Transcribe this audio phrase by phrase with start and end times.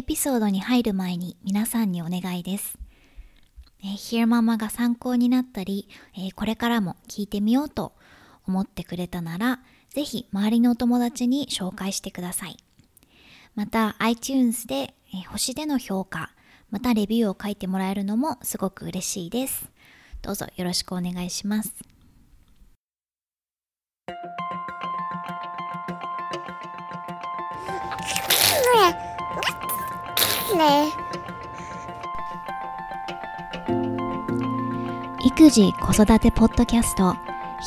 [0.00, 2.78] エピソードに入る前に皆さんにお願いです。
[3.82, 7.92] えー、ヒ e ママが参考になったり、えー、これからも聞いてみようと
[8.46, 9.60] 思ってくれたなら、
[9.90, 12.56] ぜひ周りのお友達に紹介してください。
[13.54, 16.30] また iTunes で、えー、星での評価、
[16.70, 19.70] またレビューを書いてもらえるのもすごく嬉しいです。
[20.22, 21.74] どうぞよろしくお願いします。
[35.24, 37.14] 育児子育てポッドキャスト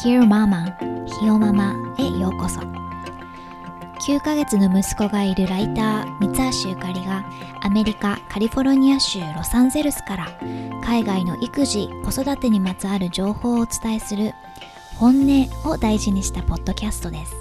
[0.03, 0.75] Hear Mama
[1.05, 2.59] ひよママへようこそ。
[4.05, 7.23] 9ヶ月の息子がいるライター三橋ゆかりが
[7.61, 10.27] アメリカカリフォルニア州ロサンゼルスから
[10.83, 14.33] 海外の育児子育てにまつわる情報をお伝えする
[14.97, 17.33] 本音を大事にしたポッドキャストです。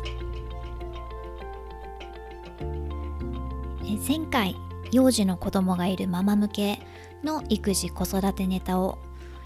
[4.06, 4.56] 前回
[4.92, 6.78] 幼児の子供がいるママ向け
[7.24, 8.98] の育児子育てネタを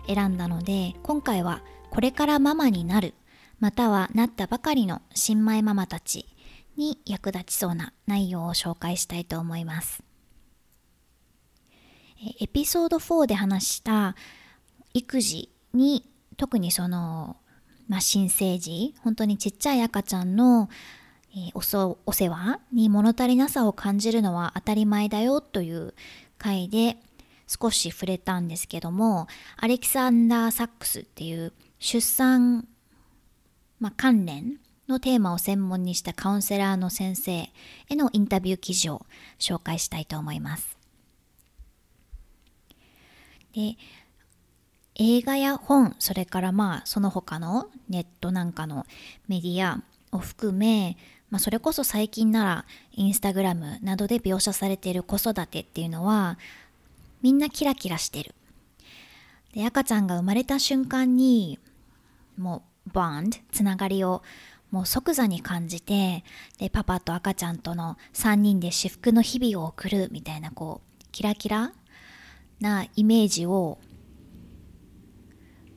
[0.06, 3.14] 選んだので今回はこれからママになる
[3.60, 6.26] またはなったばかりの新米ママたち
[6.76, 10.02] に役立ちそうな内容を紹介したいと思います。
[12.40, 14.16] エピソード4で話した
[14.94, 17.36] 育児に特にその、
[17.88, 20.68] まあ、新生児本当にちっちゃい赤ちゃんの
[21.36, 25.94] え、おそお世話に物足りなさを感じるのは当たり前だよという
[26.38, 26.96] 回で
[27.46, 32.66] 少し触れたんですけどもアレキサンダー・サックスっていう出産、
[33.78, 37.52] まあ、関連のテーマを専門にしたカウンセラーの先生へ
[37.90, 39.04] のインタビュー記事を
[39.38, 40.78] 紹介したいと思います。
[43.52, 43.76] で
[44.94, 48.86] 映画や本それからまあその他のネットなんかの
[49.28, 50.96] メディアを含め
[51.30, 56.38] まあ、それこそ最近ならインスタグラムなどで描写されている子育てっていうのは
[57.22, 58.34] みんなキラキラしてる。
[59.52, 61.58] で赤ちゃんが生まれた瞬間に
[62.36, 64.22] もうボンドつながりを
[64.70, 66.24] もう即座に感じて
[66.58, 71.72] でパパと赤ちゃんとの3人で至福の日々を送るみたいなこうキラキラ
[72.60, 73.78] なイメージを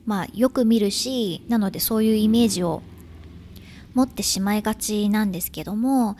[0.04, 2.82] まあよく見るしなのでそういうイメージを
[3.94, 6.16] 持ってしまいがちなんですけども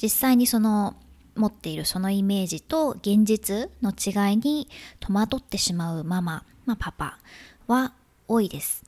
[0.00, 0.96] 実際にその
[1.34, 4.68] 持っているそのイメージと現実の違いに
[5.00, 7.18] 戸惑ってしまうママ、まあ、パパ
[7.66, 7.92] は
[8.28, 8.84] 多いです。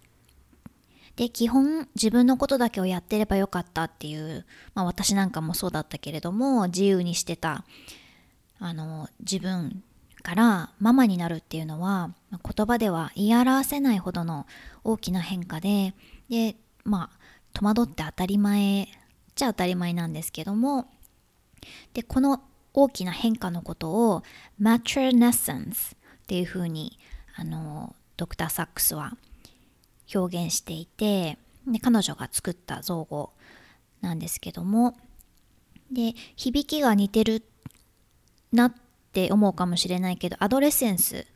[1.17, 7.65] で基本自分のことだけをやってればよかったっていう、まあ、私なんかもそうだったけれども自由にしてた
[8.61, 9.83] あの自分
[10.23, 14.47] からママになるっていうのは言葉では言い表せないほどの
[14.85, 15.93] 大きな変化で
[16.29, 16.55] で
[16.85, 17.18] まあ
[17.53, 18.89] 戸惑って当たり前。
[19.35, 20.91] じゃ当たり前なんですけども。
[21.95, 22.43] でこの
[22.75, 24.23] 大きな変化のことを
[24.61, 26.99] maternessence っていうふうに
[27.35, 29.17] あのドクター・サックスは
[30.15, 33.33] 表現していてで彼女が作った造語
[34.01, 34.97] なんですけども。
[35.91, 37.43] で響きが似てる
[38.53, 38.75] なっ
[39.13, 41.27] て思うかもしれないけどアドレセンス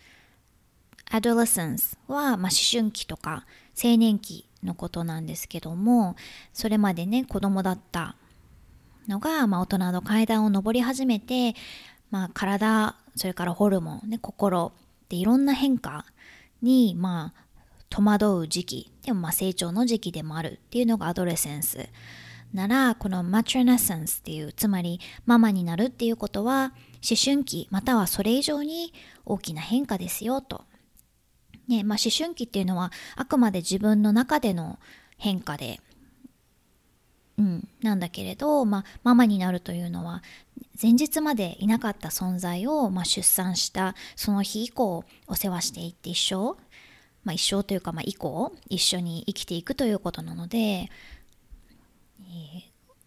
[1.10, 3.46] アドレセンスは、まあ、思春期とか
[3.82, 6.16] 青年期のことなんですけども
[6.52, 8.16] それまでね子供だった
[9.08, 11.54] のが、まあ、大人の階段を上り始めて、
[12.10, 14.72] まあ、体それからホルモン、ね、心
[15.08, 16.06] でいろんな変化
[16.62, 17.42] に、まあ、
[17.90, 21.88] 戸惑う時期でもまあ成長の時期でもあるっていうのがアドレセンス。
[22.54, 28.92] ならこのマトレネッセンスっていうつまりママになるっていうことは思春期またはそれ以上に
[29.24, 30.64] 大きな変化ですよと。
[31.68, 34.78] ねまあ、思春期っていうのはあくまで自分の中での
[35.16, 35.80] 変化で、
[37.38, 40.22] うん、なんだけれど、まあ、ママになるというのは
[40.80, 46.56] 前日までいなかった存在を、まあ、出産したその日以降お世話していって一生、
[47.24, 52.62] まあ、一生というか、まあ、以降一緒に生きていくということなので、えー、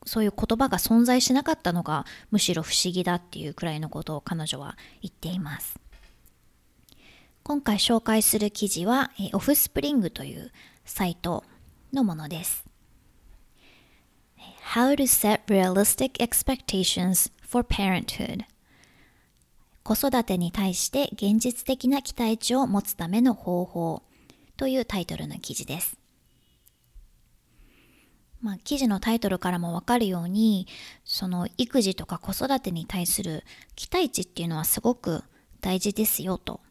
[0.05, 5.84] そういう言葉が存在しなかったのがむしろ不思議だっていうくらいのことを彼女は言っています。
[7.47, 10.51] 今回紹介する記事は、オフスプリングという
[10.83, 11.43] サイト
[11.93, 12.65] のものです。
[14.73, 18.45] How to set realistic expectations for parenthood
[19.83, 24.01] 子育てに対して現実的な期待値を持つための方法
[24.57, 25.99] というタイトルの記事です。
[28.41, 30.65] まあ、記事のタイトルからもわかるように
[31.03, 33.43] その育児とか子育てに対する
[33.75, 35.23] 期待値っていうのはすごく
[35.61, 36.64] 大事ですよと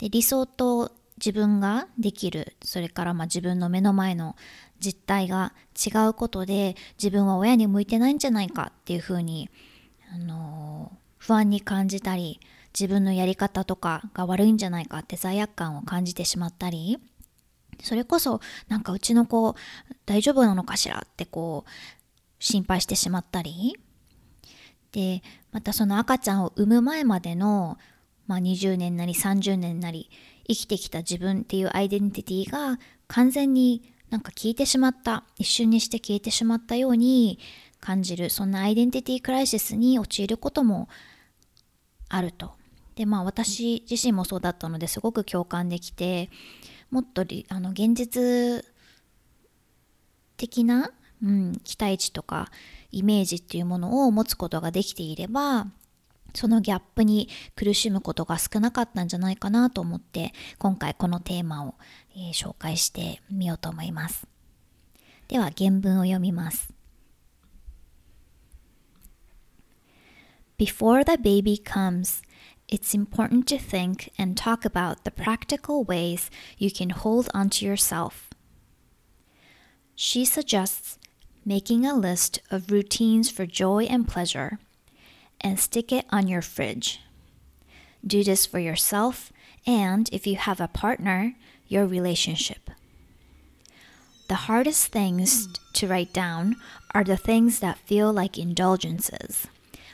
[0.00, 4.34] で理想と自分ができるそれからま自分の目の前の
[4.80, 9.50] 実態が違うことで自分は親に向いてないんじゃないかっていうふうに、
[10.10, 12.40] あの不安に感じたり
[12.72, 16.98] 自分のやり方とかが悪いんじゃないかって罪悪感を感じてしまったり
[17.82, 19.54] それこそなんかうちの子
[20.06, 21.70] 大丈夫なのかしらってこう
[22.38, 23.76] 心配してしまったり。
[24.92, 27.78] でまたその赤ちゃんを産む前までの、
[28.30, 30.08] まあ、20年なり30年なり
[30.46, 32.78] 生きてきた自分っていうアイデンティティが
[33.08, 37.40] 完全になんか消えてしまった一瞬にして消えてしまったように
[37.80, 40.88] 感じるそんなアイデンティティクライシスに陥ることも
[42.08, 42.52] あると。
[42.94, 46.30] でまあ私自身もそうだったのですごく共感できて
[46.92, 48.64] もっとあの現実
[50.36, 52.52] 的な、うん、期待値とか
[52.92, 55.66] イメージっていうものを持つことができていれば
[56.34, 61.74] そのギャップに苦しむことが少なかったんじゃないかなと思って今回このテーマを、
[62.14, 64.26] えー、紹介してみようと思います
[65.28, 66.72] では原文を読みます
[70.60, 72.20] Before the baby comes,
[72.68, 78.28] it's important to think and talk about the practical ways you can hold onto yourself.
[79.94, 80.98] She suggests
[81.46, 84.58] making a list of routines for joy and pleasure
[85.40, 87.00] and stick it on your fridge.
[88.06, 89.32] Do this for yourself
[89.66, 91.34] and, if you have a partner,
[91.68, 92.70] your relationship.
[94.28, 96.56] The hardest things to write down
[96.94, 99.46] are the things that feel like indulgences,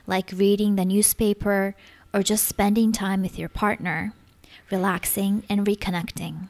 [0.06, 1.74] like reading the newspaper
[2.12, 4.12] or just spending time with your partner,
[4.70, 6.48] relaxing and reconnecting.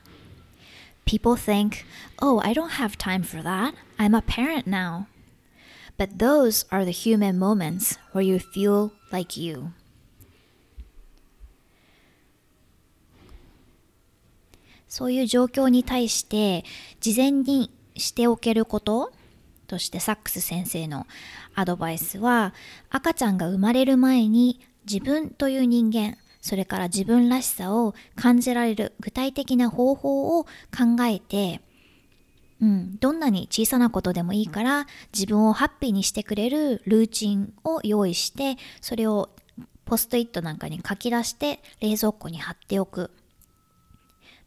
[1.04, 1.86] People think,
[2.20, 3.74] oh, I don't have time for that.
[3.98, 5.06] I'm a parent now.
[5.98, 9.70] But those are the human moments where you feel like you.
[14.88, 16.64] そういう状況に対して
[17.00, 19.12] 事前にしておけること
[19.66, 21.06] としてサックス先生の
[21.54, 22.54] アドバイスは
[22.88, 24.60] 赤ちゃんが生まれる前に
[24.90, 31.60] 自分という人間それから自分らしさを感じられる具体的な方法を考えて
[32.60, 39.30] うん、どんなに小さなことでもいいから自分をハッピーにしてくれるルーチンを用意してそれを
[39.84, 43.10] ポストイットなんかに書き出して冷蔵庫に貼っておく、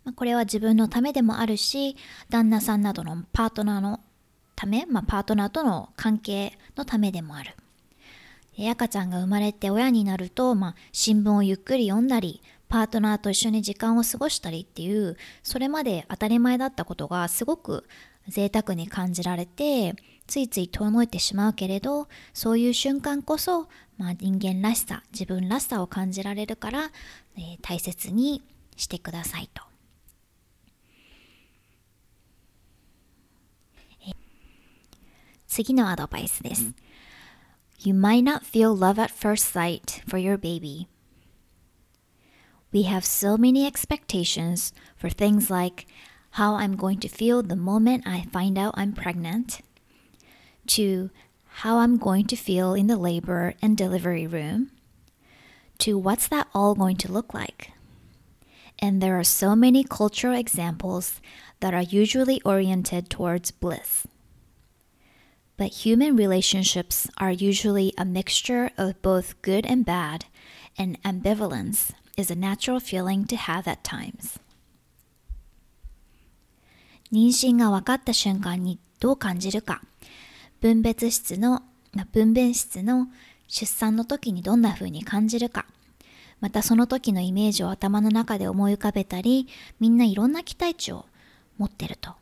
[0.03, 1.95] まあ、これは自分のためでもあるし
[2.29, 4.01] 旦那さんなどのパートナーの
[4.55, 7.55] ため、まあ、パートナーとの関係のためでもある。
[8.67, 17.85] 赤ちゃんが生まれて親になると、まあ、新聞をゆっくり読んだりパートナーと一緒に時間を過ごしたりっていうそれまで当たり前だったことがすごく
[18.27, 19.95] 贅沢に感じられて
[20.27, 23.67] ついつい遠のいてしまうけれどそういう瞬間こそ、
[23.97, 26.91] まあ、人間らしさ自分らしさを感じられるから、
[27.35, 28.43] えー、大切に
[28.77, 29.63] してくださいと。
[35.47, 36.73] 次のアドバイスです。
[37.79, 40.87] You might not feel love at first sight for your baby.
[42.71, 45.87] We have so many expectations for things like
[46.31, 49.61] how I'm going to feel the moment I find out I'm pregnant,
[50.67, 51.09] to
[51.47, 54.69] how I'm going to feel in the labor and delivery room,
[55.79, 57.71] to what's that all going to look like.
[58.77, 61.19] And there are so many cultural examples
[61.61, 64.05] that are usually oriented towards bliss.
[65.57, 70.25] But human relationships are usually a mixture of both good and bad,
[70.77, 74.39] and ambivalence is a natural feeling to have at times.
[77.11, 79.81] 妊娠が分かった瞬間にどう感じるか
[80.61, 81.63] 分別室の
[82.11, 83.07] 分娩室の
[83.47, 85.65] 出産の時にどんな風に感じるか
[86.39, 89.47] またその時のイメージを頭の中で思い浮かべたり
[89.79, 91.05] みんないろんな期待値を
[91.57, 92.13] 持ってると。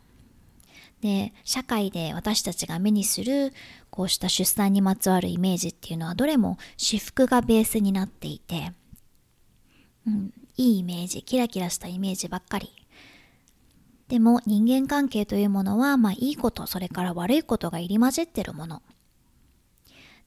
[1.01, 3.53] で社会で私たちが目にする
[3.91, 8.71] こうした出産にまつわるイメージっていうのはどれも私服がベースになっていて
[10.55, 12.71] いいイメージ、キラキラしたイメージばっかり。
[14.07, 18.81] でも人間関係というものは、まあいいこと、それから悪いことが入り混じってるもの。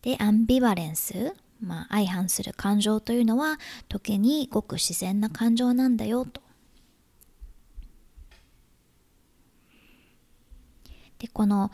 [0.02, 3.58] で、アンビバレンス、まあ相反する感情というのは、
[3.88, 6.42] 時にごく自然な感情なんだよと。
[11.18, 11.70] で、この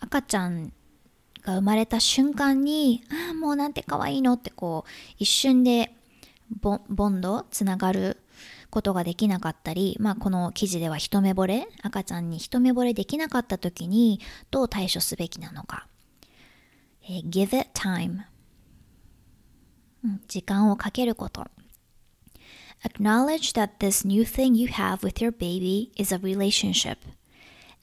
[0.00, 0.72] 赤ちゃん
[1.42, 5.94] が生まれた瞬間に、ああ、もうなんて可愛いのってこう、一瞬で
[6.60, 8.18] ボンドつながる
[8.70, 15.86] ことができなかったり、まあ、この記事では一目惚れ赤ちゃんに一目惚れできなかった時にどう対処すべきなのか、
[17.04, 18.22] えー、give it time、
[20.28, 21.46] 時間をかけること
[22.84, 26.96] Acknowledge that this new thing you have with your baby is a relationship,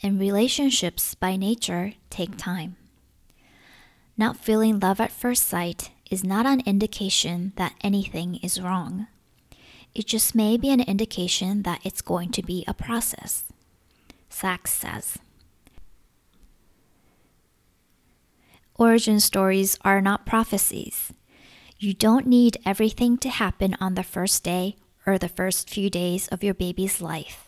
[0.03, 2.75] and relationships by nature take time.
[4.17, 9.06] Not feeling love at first sight is not an indication that anything is wrong.
[9.94, 13.44] It just may be an indication that it's going to be a process.
[14.28, 15.18] Sachs says.
[18.76, 21.12] Origin stories are not prophecies.
[21.78, 24.76] You don't need everything to happen on the first day
[25.06, 27.44] or the first few days of your baby's life.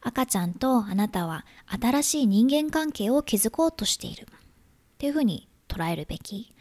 [0.00, 4.26] 赤ちゃんとあなたは新しい人間関係を築こうとしている。
[4.26, 6.53] っていうふうに 捉えるべき。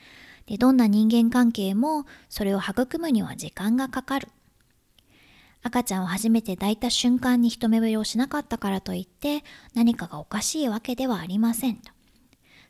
[0.46, 4.28] でどんな人間関係もそれを育むには時間がかかる。
[5.62, 9.44] 赤ちゃんを初めて抱いた瞬間に一目惚れをしなかったからといって
[9.74, 11.92] 何かがおかしいわけではありませんと。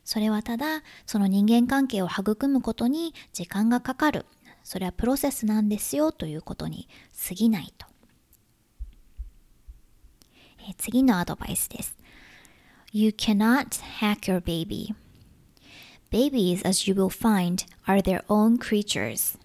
[0.05, 4.25] それはただその人間関係を育むことに時間がかかる。
[4.63, 6.87] それはプロセスなんですよということに
[7.27, 7.87] 過ぎないと。
[10.69, 11.97] え次のアドバイスです。
[12.91, 13.67] You cannot
[13.99, 14.93] hack your baby.
[16.13, 19.35] Babies, as you will find, are their own creatures.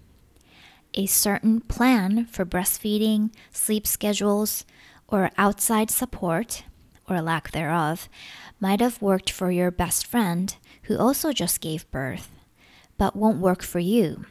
[0.93, 4.67] A certain plan for breastfeeding, sleep schedules,
[5.09, 6.65] or outside support,
[7.09, 8.11] or lack thereof,
[8.61, 12.29] might have worked for your best friend who also just gave birth,
[12.99, 14.27] but won't work for you.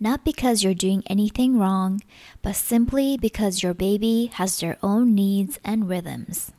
[0.00, 2.02] Not because you're doing anything wrong,
[2.42, 6.50] but simply because your baby has their own needs and rhythms.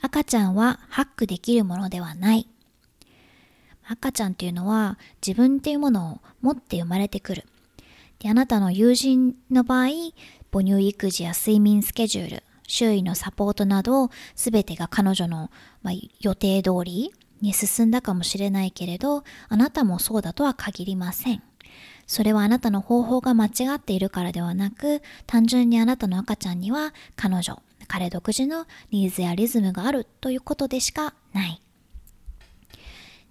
[0.00, 2.46] 赤ちゃんはハックできるものではない。
[3.84, 7.44] 赤ちゃんっていうのは自分っていうものを持って生まれてくる。
[8.18, 9.88] であなたの友人の場合、
[10.52, 15.50] 母乳育児や睡眠スケジュール、周囲のサポートなど全てが彼女の、
[15.82, 21.42] まあ、予定通りに進んだかもしれないけれど、あなたもそうだとは限りません。
[22.06, 31.60] それはあなたの方法が間違っているからではなく、単純にあなたの赤ちゃんには彼女、彼独自のニーズやリズムがあるということでしかない。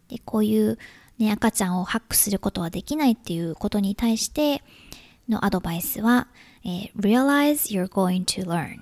[0.09, 0.77] でこういう、
[1.19, 4.63] ね、赤ちゃんをハックすることはできないっていうことに対して
[5.29, 6.27] のアドバイスは、
[6.63, 8.81] えー、Realize you're going to learn.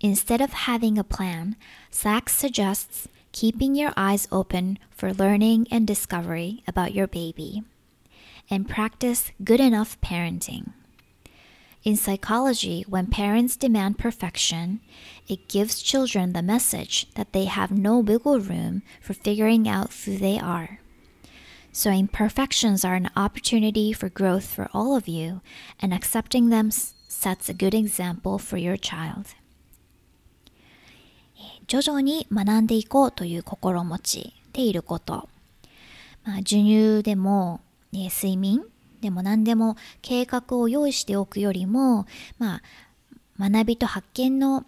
[0.00, 1.56] Instead of having a plan,
[1.90, 7.62] Sachs suggests keeping your eyes open for learning and discovery about your baby
[8.50, 10.72] and practice good enough parenting.
[11.83, 14.81] In psychology, when parents demand perfection,
[15.27, 20.17] it gives children the message that they have no wiggle room for figuring out who
[20.17, 20.79] they are.
[21.71, 25.41] So, imperfections are an opportunity for growth for all of you,
[25.79, 29.35] and accepting them sets a good example for your child.
[31.67, 35.29] 徐々に学んでいこうという心持ちでいること。
[36.23, 38.63] まあ、授乳でも、ね、睡眠
[39.02, 42.06] でも何でも計画を用意しておくよりも、
[42.38, 42.62] ま
[43.38, 44.64] あ、学びと発見の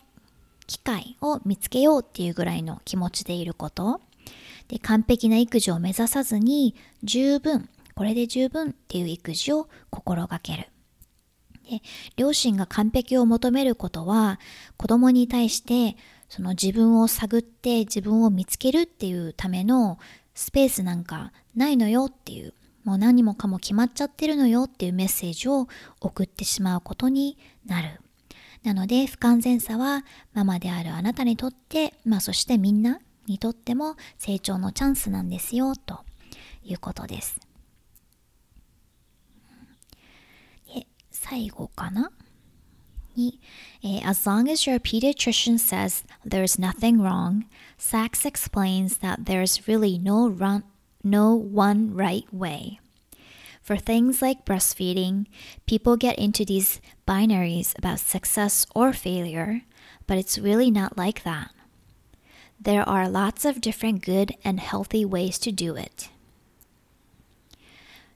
[0.66, 4.00] 機会を見つけようっていうぐらいの気持ちでいること。
[4.66, 6.74] で、完璧な育児を目指さずに、
[7.04, 10.66] 十分、これで十分っていう育児を心がける。
[11.70, 11.80] で
[12.16, 14.38] 両親が完璧を求めることは
[14.76, 15.96] 子供に対して
[16.28, 19.98] その自分を探って自分を見つけるっていうための
[20.34, 22.52] スペースなんかないのよっていう
[22.84, 25.68] もう何もかも決まっちゃってるのよっていうメッセージを
[26.00, 28.00] 送ってしまうことになる。
[28.62, 36.00] なので不完全さはママであるあなたにとって、まあそしてみんなにとっても成長のチャンスなんですよと
[36.62, 37.40] いうことです。
[40.66, 42.10] で最後かな？
[43.16, 43.40] に、
[43.82, 47.44] え As long as your pediatrician says there's nothing wrong,
[47.78, 50.64] Sachs explains that there's really no run
[51.03, 52.79] no one right way.
[53.61, 55.27] For things like breastfeeding,
[55.67, 59.61] people get into these binaries about success or failure,
[60.07, 61.51] but it's really not like that.
[62.59, 66.09] There are lots of different good and healthy ways to do it.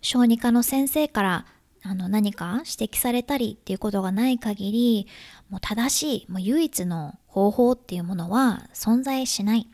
[0.01, 1.45] 小児科の先生から
[1.81, 5.07] あの何か指摘されたりっていうことがない限り
[5.49, 9.67] もう正しいもう唯一の方法っていうものは存在しない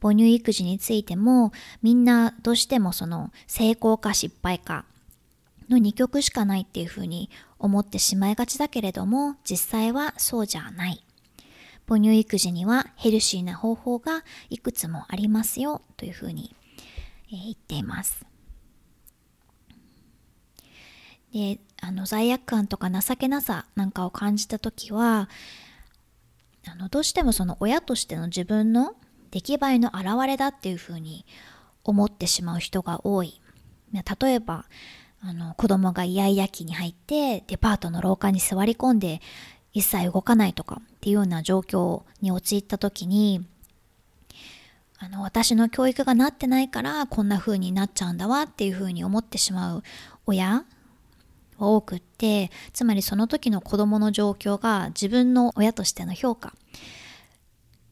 [0.00, 4.84] 母乳育児についてもみんなどうしてもその成功か失敗か
[5.68, 11.02] の2曲しかないっていうふうに思ってしまいがちだけれども実際はそうじゃない。
[11.88, 16.56] 母乳育児にはヘルシーな方法がいくつもありますよというふうに、
[17.30, 18.24] 言っています。
[21.32, 25.28] であの罪悪感とか情けなさなんかを感じた時は
[26.66, 28.94] あのどうしてもその親としての自分の
[29.40, 31.26] 出来栄えの表れだっていうふうに
[31.84, 33.40] 思ってしまう人が多い。
[33.92, 34.64] 例えば、
[35.20, 39.20] あの子供がイヤイヤ期に入ってデパートの廊下に座り込んで
[39.72, 43.44] 一切動かないとかっていうような状況に陥った時に
[44.98, 49.82] あの私の教育がなってないからこんな風になっちゃうんだわっていう風に思ってしまう
[50.26, 50.64] 親
[51.58, 56.54] は多くってつまりその時の子供の状況が自分の親としての評価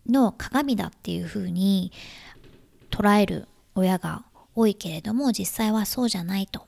[0.08, 1.92] の鏡だっていう風に
[2.89, 4.25] 捉える親が
[4.56, 6.68] 多いけれども実際はそうじゃないと。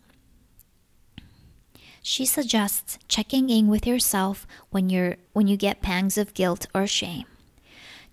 [2.03, 6.87] She suggests checking in with yourself when you're when you get pangs of guilt or
[6.87, 7.25] shame.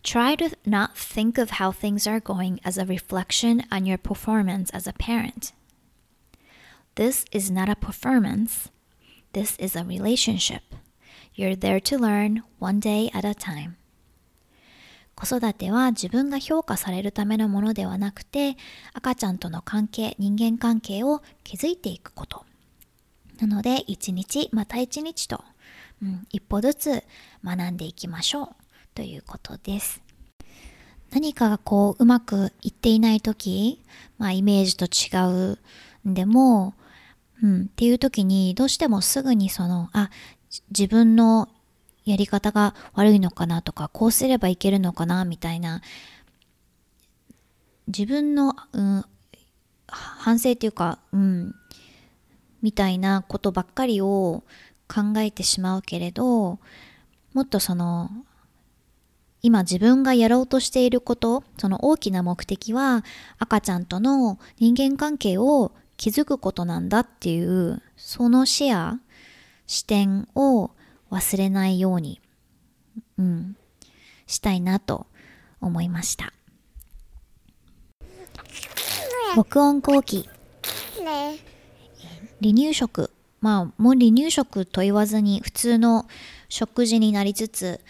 [0.03, 4.71] Try to not think of how things are going as a reflection on your performance
[4.71, 5.53] as a parent.
[6.95, 8.71] This is not a performance.
[9.33, 10.63] This is a relationship.
[11.35, 13.77] You're there to learn one day at a time.
[15.16, 18.58] 子育ては自分が評価されるためのものではなくて
[18.94, 22.46] 赤ちゃんとの関係人間関係を築いていくこと
[23.40, 25.44] なので一日また一日と、
[26.02, 27.04] うん、一歩ずつ
[27.44, 28.48] 学んでいきましょう
[28.96, 30.02] ということです。
[31.12, 33.84] 何かがこううまくいっていない時、
[34.18, 35.56] まあイメージと違
[36.06, 36.74] うんでも、
[37.42, 40.10] うん、っていう時にどうしてもすぐにその、あ、
[40.70, 41.50] 自分の
[42.06, 45.82] やり方が悪いのかなとか、こうすればいけるのかなみたいな、
[47.88, 49.06] 自分の、うん、
[49.88, 51.56] 反省っていうか、うん、
[52.62, 54.44] みたいなことばっかりを
[54.88, 56.60] 考えてしまうけれど、
[57.34, 58.10] もっとその
[59.42, 63.04] 今自分がやろうとしていること、その大きな目的は
[63.38, 69.00] 赤ちゃんとの人間関係を築くことなんだっていう、その視野、
[69.68, 70.72] 視点を
[71.14, 72.20] 忘れないように、
[73.20, 73.56] うん、
[74.26, 75.06] したいなと
[75.62, 76.34] 思いました。
[79.36, 80.28] 録音後期。
[82.42, 83.12] 離乳食。
[83.42, 86.08] まあ、もう離乳食と言わずに普通の
[86.50, 87.82] 食事になりつつ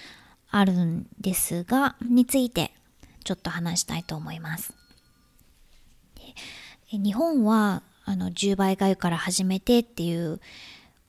[0.50, 2.72] あるんですが、について
[3.24, 4.74] ちょっと話したいと思います。
[6.92, 10.42] 日本はあの10倍がゆから始めてっていう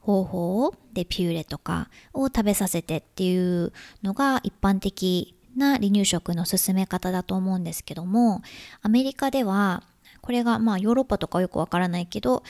[0.05, 8.43] 方法でピューレとかを食べさせてっていうのが一般的な離乳食の進め方だと思うんですけども
[8.83, 9.83] アメリカでは
[10.21, 12.43] これがまあヨーロッパとかよくわからないけど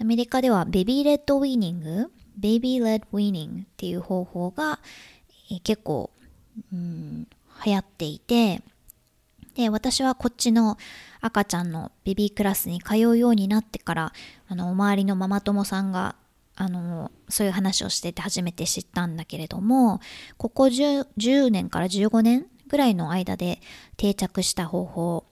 [0.00, 4.80] アメリカでは baby-led weaning baby-led weaning っていう方法が
[5.62, 6.10] 結構
[6.72, 7.26] うん、
[7.64, 8.62] 流行っていて、
[9.54, 10.76] で、私はこっちの
[11.20, 14.12] 赤ちゃんのベビークラスに通うようになってから、
[14.48, 16.16] あの、周りのママ友さんが、
[16.56, 20.00] あの、そういう話をしてて初めて知ったんだけれども、
[20.38, 23.60] ここ 10, 10年から15年ぐらいの間で
[23.96, 25.26] 定着した方法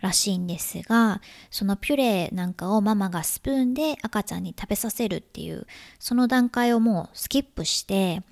[0.00, 5.66] らしいんですが、そのピュレなんかをママがスプーンで赤ちゃんに食べさせるっていう、
[5.98, 8.22] その段階をもうスキップして、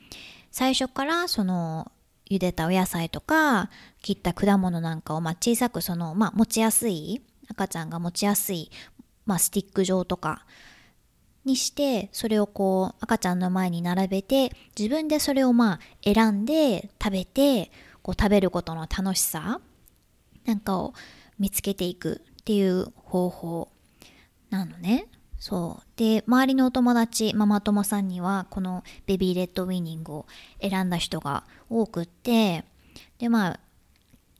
[0.52, 1.90] 最初からその
[2.30, 3.70] 茹でたお野菜とか
[4.02, 8.70] 切った果物なんかをま小さくその、まあ、持ちやすい赤ちゃんが持ちやすい、
[9.26, 10.44] まあ、スティック状とか
[11.46, 17.70] にしてそれをこう赤ちゃんの前に並べて自分でそれをまあ選んで食べて
[18.02, 19.60] こう食べることの楽しさ
[20.44, 20.92] なんかを
[21.38, 23.68] 見つけていくっていう方法
[24.50, 25.06] なのね。
[25.38, 25.86] そう。
[25.96, 30.26] で、周りのお友達、ママ友さんには、このベビーレッドウィニングを
[30.60, 32.64] 選んだ人が多くって、
[33.18, 33.60] で、まあ、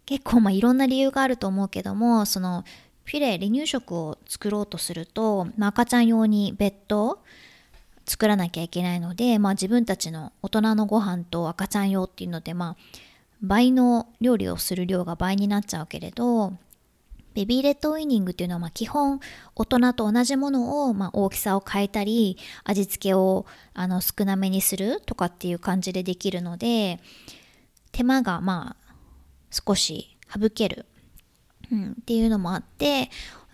[0.07, 2.65] 結構まあいろんな理由があると思うけども、その、
[3.07, 7.21] フィレ、離乳食を作ろうとすると、まあ、赤ちゃん用に別途
[8.05, 12.77] 作らなきゃいけないので、まあ自分たちの大人のご飯と赤ちゃん用っていうので、まあ、
[13.41, 16.53] 倍の料理をする量が倍になっちゃうけれど、
[17.35, 19.21] ベビーレッドウィニングっていうのはま基本
[19.55, 26.99] 大人と同じものをま大きさを変えたり味付けをあの少なめにするとかっていう感じでできるので
[27.93, 28.95] 手間がまあ
[29.51, 30.87] 少し省ける、
[31.73, 33.11] うん、っていうのもあって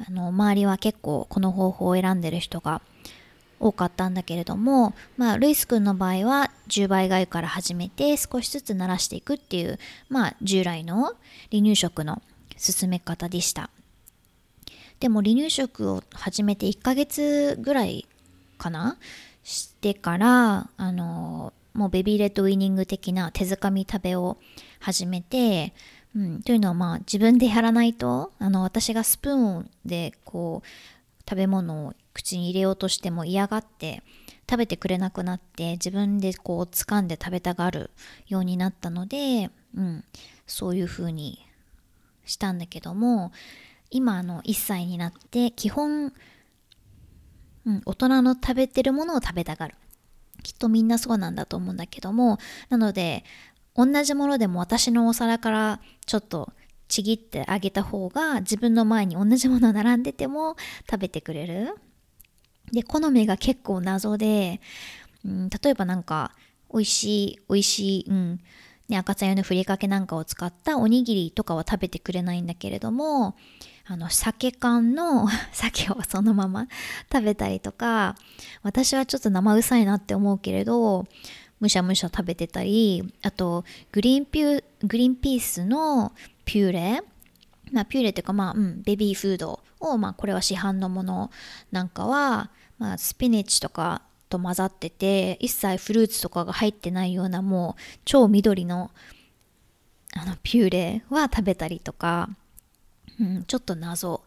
[0.07, 2.83] あの周りは結構この方法を選んでる人が
[3.61, 11.15] 多かったんだけれども、まあ、ルイス君の場合は10倍がゆから始めて少しずつ慣らしていくっていう、まあ、従来の
[11.51, 12.23] 離乳食の
[12.57, 13.71] 進め方でした。
[14.99, 18.07] でも離乳食を始めて1ヶ月ぐらい
[18.59, 18.99] かな？
[19.45, 24.39] してから、あの、もうベビーレッドウィニング的な手づかみ食べを
[24.79, 25.73] 始めて、
[26.15, 30.69] うん、というのはまあ自分でやらないと、あの私がスプーンでこう
[31.29, 34.03] 食べ物を口に入れようとしても嫌がって
[34.49, 37.91] 食べてくれなくなって自分でこう掴んで食べたがる
[38.29, 40.05] ようになったので、うん、
[40.47, 41.47] そういう風に
[42.25, 43.33] したんだけども
[43.91, 46.13] 今あの1歳になって基本、
[47.65, 49.75] うん、大人の食べてるものを食べたがる。
[50.43, 53.23] きっとみんなそうなんだと思うんだけどもなので
[53.75, 56.53] 同じものでも私のお皿からちょっと
[56.89, 60.57] ちぎってあげた方が自分の前に同じもの並んでても
[60.91, 61.75] 食べてくれる。
[62.71, 64.61] で好みが結構謎で、
[65.25, 66.33] うん、例えばなんか
[66.73, 68.41] 美味しい美味しい、うん
[68.89, 73.37] ね、赤茶用のふりかけなんかを使ったおにぎりとかは食べてくれないんだけれども
[73.87, 76.67] あの酒缶の 酒をそのまま
[77.13, 78.17] 食べたりとか
[78.63, 81.07] 私はちょっと生臭いなって思うけれど
[81.63, 86.13] むしゃむしゃ食べてたりあとグリーンピュグリーンピースの
[86.45, 87.03] ピューレ
[87.71, 91.31] まあ、ピューレっていうかまあ、うん、ベビーフードを、まあ、これは市販のもの
[91.71, 98.91] なんかは、まあ、スピネッチとかと混ざってて一切フルーツとかが入ってないようなもう超緑の
[100.15, 102.29] あのピューレは食べたりとか
[103.21, 104.23] うん、ちょっと謎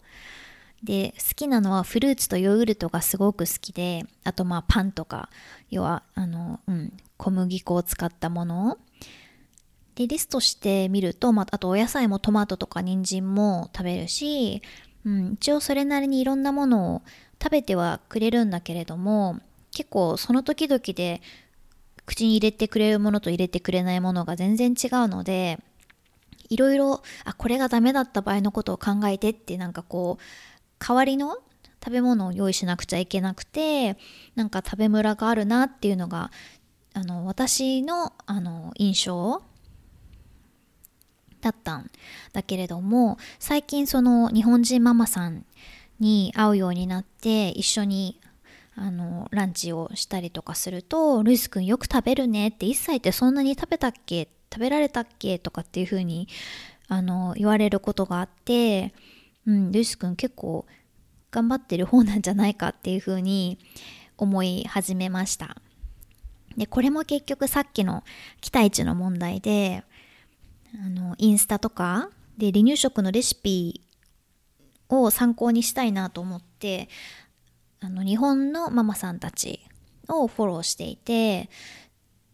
[0.85, 5.29] で好きなのはフルーツとヨーグルトがすごく好きであとまあパンとか
[5.69, 8.77] 要はあの、うん、小麦粉を使ったもの。
[9.95, 14.61] でリストしてみると、まあ、あとお野菜もトマトとか人参も食べるし、
[15.05, 17.01] うん、一応それなりにいろんなものを
[17.41, 19.39] 食べてはくれるんだけれども
[19.71, 21.21] 結構その時々で
[22.05, 25.59] 口に入れてくれるものと入れてくれないものが全然違うので
[26.49, 30.23] いろいろあこれがダメだった場合のことを考えてってなんかこう
[30.79, 31.38] 代わりの
[31.83, 33.97] 食べ物を用意しなくちゃいけなくて
[34.35, 36.31] なんか食べムラがあるなっていうのが
[36.93, 39.43] あの私のあの印象
[41.41, 41.91] だったん
[42.33, 45.45] だけれども最近その日本人ママさん
[45.99, 48.19] に会うようになって一緒に
[48.75, 54.27] あのランチをしたりとかすると「ルイスくんよく食べるね」って1歳ってそんなに食べたっけ？
[54.51, 55.38] 食べられたっけ？
[55.38, 56.27] とかっていう風に
[56.88, 58.93] あの言われることがあって、
[59.47, 60.65] うん、ルイス君結構
[61.31, 63.60] 頑張ってる方なんじゃないかっていう風に
[64.17, 65.58] 思い始めました。
[66.58, 68.03] で、これも結局さっきの
[68.41, 69.84] 期待値の問題で、
[70.73, 73.81] あの、インスタとかで離乳食のレシピ
[74.89, 76.89] を参考にしたいなと思って、
[77.81, 79.60] あの、日本のママさんたち
[80.08, 81.49] をフォローしていて、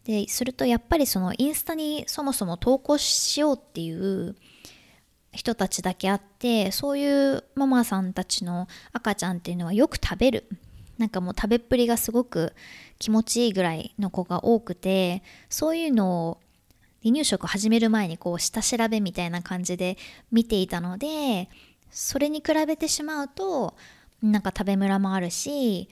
[0.04, 4.36] でするとやっぱりそのインスタにそもそも投稿しようっていう
[5.32, 10.48] 人たちだけあってそういうママさんたちの赤ちゃんっていうのはよく食べる。
[10.98, 12.54] なんかもう食べっぷりがすごく
[13.00, 16.38] 気持ちいいぐらいの子が多くてそういうのを
[17.02, 19.98] 離乳食始める前にこう下調べみたいな感じで
[20.32, 21.50] 見ていたので
[21.90, 23.74] それに比べてしまうと
[24.22, 25.90] なんか食べムラもあるし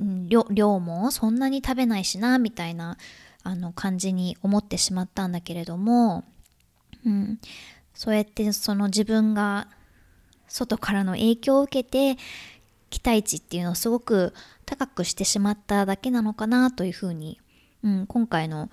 [0.00, 2.96] 量量もそんなに食べないしなみたいな
[3.44, 6.24] あの感じに思ってしまったんだけれども、
[7.06, 7.38] うん、
[7.98, 9.66] そうやってその自分が
[10.46, 12.16] 外からの影響を受けて
[12.90, 14.32] 期待値っていうのをすごく
[14.66, 17.40] 高くしてしまっただけなのかなというふうに、
[17.82, 18.70] うん、今回の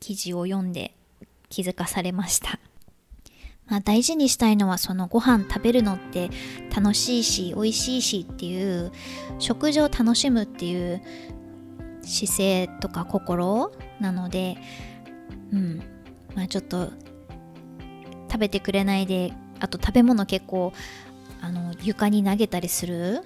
[0.00, 0.94] 記事を読んで
[1.50, 2.58] 気づかされました。
[3.66, 6.30] まあ、大事にしたいのはそのご飯食べるのって
[6.74, 8.90] 楽しいし美味しいしっていう
[9.38, 11.02] 食事を楽しむっていう
[12.02, 14.56] 姿勢とか心なので
[15.52, 15.82] うん
[16.34, 16.90] まあちょっと
[18.32, 20.72] 食べてくれないであと食べ物結構
[21.42, 23.20] あの床に投げたりする？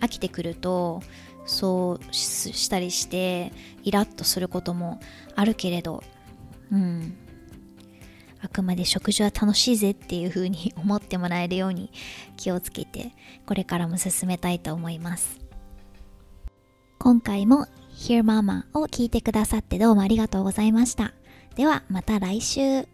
[0.00, 1.02] 飽きてくると
[1.46, 5.00] そうしたりしてイラッとすることも
[5.34, 6.02] あるけれど
[6.70, 7.16] うん。
[8.40, 11.90] あくまで食事は楽しいぜっていう風に 思ってもらえるように
[12.36, 13.12] 気をつけて
[13.46, 15.40] これからも進めたいと思います。
[16.98, 21.14] 今回も Hear Mama を聞いてくださってどうもありがとうございました。
[21.56, 22.93] ではまた来週。